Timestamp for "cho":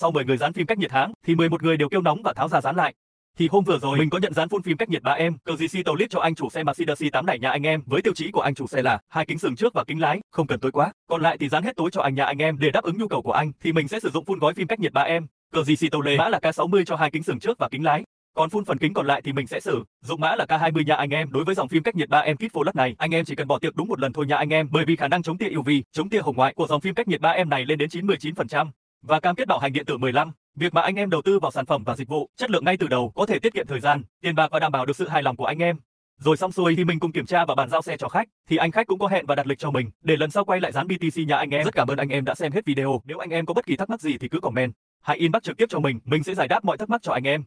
6.10-6.20, 11.92-12.02, 16.84-16.96, 37.96-38.08, 39.58-39.70, 45.68-45.78, 47.02-47.12